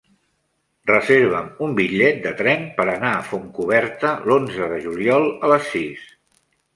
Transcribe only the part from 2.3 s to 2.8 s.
tren